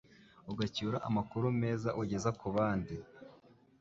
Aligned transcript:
ugacyura 0.51 0.97
amakuru 1.07 1.45
meza 1.61 1.89
ugeza 2.01 2.29
ku 2.39 2.47
bandi, 2.55 2.95